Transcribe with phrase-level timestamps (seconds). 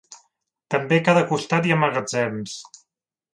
[0.75, 2.57] També a cada costat hi ha magatzems.